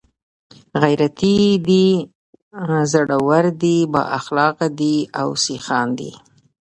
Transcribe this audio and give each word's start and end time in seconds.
،غيرتي 0.81 1.35
دي، 1.67 1.87
زړور 2.91 3.45
دي، 3.61 3.77
بااخلاقه 3.91 4.67
دي 4.79 4.95
او 5.21 5.27
سخيان 5.45 5.87
دي 5.99 6.11